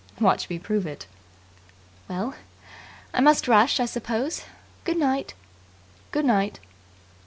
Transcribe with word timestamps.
"Watch 0.19 0.49
me 0.49 0.57
prove 0.57 0.87
it." 0.87 1.05
"Well, 2.09 2.33
I 3.13 3.21
must 3.21 3.47
rush, 3.47 3.79
I 3.79 3.85
suppose. 3.85 4.45
Good 4.83 4.97
night!" 4.97 5.35
"Good 6.09 6.25
night!" 6.25 6.59